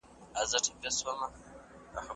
ليکل 0.33 1.03
مهم 1.05 1.31
دي. 1.41 1.49